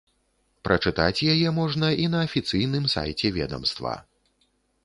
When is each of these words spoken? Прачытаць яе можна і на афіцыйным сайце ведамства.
Прачытаць 0.67 1.25
яе 1.33 1.49
можна 1.59 1.91
і 2.05 2.09
на 2.13 2.21
афіцыйным 2.29 2.91
сайце 2.95 3.27
ведамства. 3.37 3.93